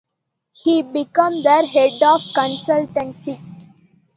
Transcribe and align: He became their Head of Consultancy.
He 0.53 0.81
became 0.81 1.43
their 1.43 1.63
Head 1.63 2.01
of 2.01 2.21
Consultancy. 2.35 3.39